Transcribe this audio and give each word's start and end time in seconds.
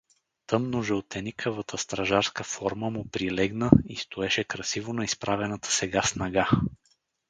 Тъмножълтеникавата 0.45 1.77
стражарска 1.77 2.43
форма 2.43 2.89
му 2.89 3.09
прилегна 3.09 3.71
и 3.85 3.95
стоеше 3.95 4.43
красиво 4.43 4.93
на 4.93 5.03
изправената 5.03 5.71
сега 5.71 6.01
снага. 6.03 6.49